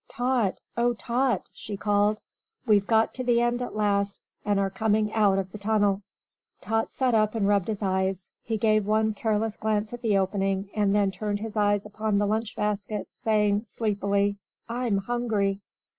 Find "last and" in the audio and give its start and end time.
3.75-4.59